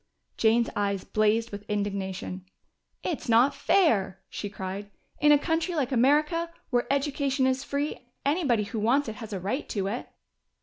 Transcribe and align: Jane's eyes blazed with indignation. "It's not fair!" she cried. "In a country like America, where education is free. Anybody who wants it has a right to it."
Jane's 0.35 0.71
eyes 0.75 1.03
blazed 1.03 1.51
with 1.51 1.61
indignation. 1.69 2.47
"It's 3.03 3.29
not 3.29 3.53
fair!" 3.53 4.19
she 4.31 4.49
cried. 4.49 4.89
"In 5.19 5.31
a 5.31 5.37
country 5.37 5.75
like 5.75 5.91
America, 5.91 6.49
where 6.71 6.91
education 6.91 7.45
is 7.45 7.63
free. 7.63 8.07
Anybody 8.25 8.63
who 8.63 8.79
wants 8.79 9.07
it 9.09 9.17
has 9.17 9.31
a 9.31 9.39
right 9.39 9.69
to 9.69 9.85
it." 9.85 10.09